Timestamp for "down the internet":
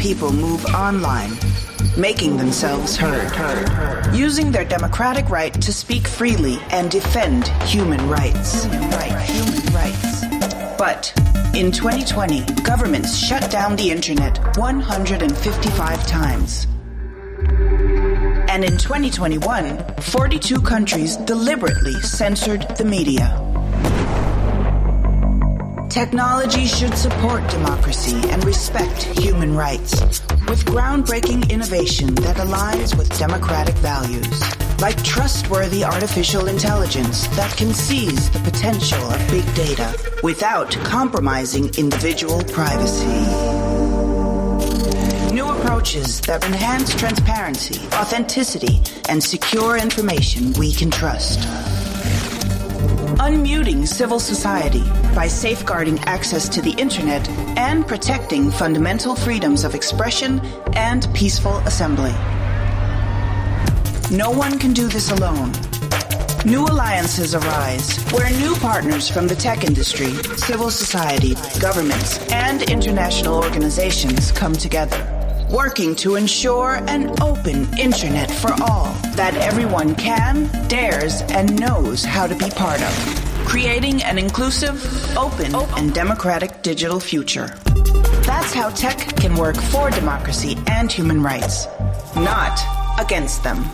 13.50-14.56